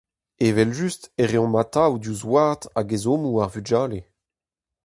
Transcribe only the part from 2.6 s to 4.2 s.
hag ezhommoù ar vugale.